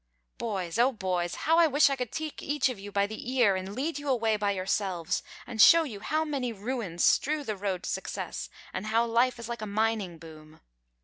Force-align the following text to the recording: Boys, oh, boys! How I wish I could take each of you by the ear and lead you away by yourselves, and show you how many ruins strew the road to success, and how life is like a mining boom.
Boys, 0.39 0.79
oh, 0.79 0.91
boys! 0.91 1.35
How 1.45 1.59
I 1.59 1.67
wish 1.67 1.87
I 1.87 1.95
could 1.95 2.11
take 2.11 2.41
each 2.41 2.69
of 2.69 2.79
you 2.79 2.91
by 2.91 3.05
the 3.05 3.31
ear 3.33 3.55
and 3.55 3.75
lead 3.75 3.99
you 3.99 4.09
away 4.09 4.35
by 4.35 4.49
yourselves, 4.49 5.21
and 5.45 5.61
show 5.61 5.83
you 5.83 5.99
how 5.99 6.25
many 6.25 6.51
ruins 6.51 7.03
strew 7.03 7.43
the 7.43 7.55
road 7.55 7.83
to 7.83 7.89
success, 7.91 8.49
and 8.73 8.87
how 8.87 9.05
life 9.05 9.37
is 9.37 9.47
like 9.47 9.61
a 9.61 9.67
mining 9.67 10.17
boom. 10.17 10.59